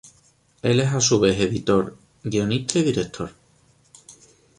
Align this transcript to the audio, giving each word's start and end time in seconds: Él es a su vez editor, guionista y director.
Él 0.63 0.79
es 0.79 0.93
a 0.95 0.99
su 0.99 1.19
vez 1.19 1.39
editor, 1.39 1.95
guionista 2.23 2.79
y 2.79 2.81
director. 2.81 3.31